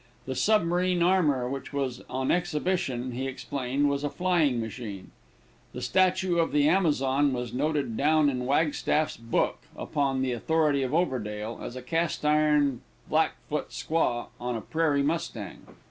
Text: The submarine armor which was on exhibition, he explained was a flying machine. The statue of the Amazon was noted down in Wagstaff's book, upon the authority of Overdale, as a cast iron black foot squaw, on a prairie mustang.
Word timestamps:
The 0.25 0.33
submarine 0.33 1.03
armor 1.03 1.47
which 1.47 1.71
was 1.71 2.01
on 2.09 2.31
exhibition, 2.31 3.11
he 3.11 3.27
explained 3.27 3.87
was 3.87 4.03
a 4.03 4.09
flying 4.09 4.59
machine. 4.59 5.11
The 5.73 5.81
statue 5.83 6.39
of 6.39 6.51
the 6.51 6.67
Amazon 6.67 7.33
was 7.33 7.53
noted 7.53 7.95
down 7.95 8.27
in 8.27 8.47
Wagstaff's 8.47 9.15
book, 9.17 9.59
upon 9.77 10.23
the 10.23 10.31
authority 10.31 10.81
of 10.81 10.91
Overdale, 10.95 11.61
as 11.61 11.75
a 11.75 11.83
cast 11.83 12.25
iron 12.25 12.81
black 13.09 13.33
foot 13.47 13.69
squaw, 13.69 14.29
on 14.39 14.55
a 14.55 14.61
prairie 14.61 15.03
mustang. 15.03 15.67